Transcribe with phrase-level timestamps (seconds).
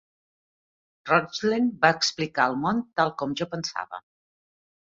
[1.09, 4.05] Rochlen va explicar el nom tal com jo pensava.